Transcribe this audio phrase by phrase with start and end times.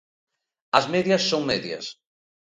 [0.77, 1.85] As medias son medias.